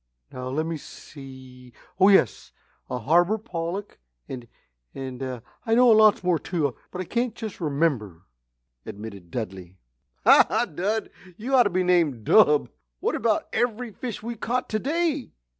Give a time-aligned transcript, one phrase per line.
[0.31, 2.51] Now, let me see oh yes!
[2.89, 4.47] a harbour pollock, and,
[4.95, 5.21] and
[5.63, 8.23] I know lots more too, but I can't just remember,"
[8.83, 9.77] admitted Dudley.
[10.23, 10.65] "Ha, ha!
[10.65, 12.71] Dud, you ought to be named 'Dub'!
[12.99, 15.33] What about the very fish we caught to day?"